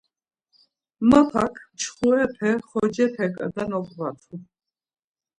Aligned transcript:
Mapak 1.09 1.53
mçxurepe, 1.71 2.49
xocepe 2.67 3.25
kada 3.35 3.63
noǩvatu. 3.69 4.35